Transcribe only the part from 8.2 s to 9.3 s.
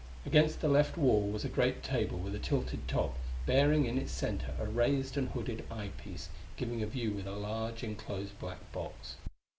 black box.